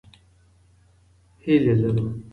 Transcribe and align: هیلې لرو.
هیلې 1.43 1.73
لرو. 1.81 2.05